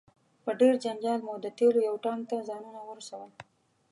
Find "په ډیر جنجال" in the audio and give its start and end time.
0.43-1.19